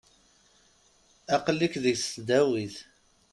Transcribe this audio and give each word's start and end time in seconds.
Aqqel-ik 1.35 1.73
deg 1.83 1.95
tesdawit. 1.99 2.75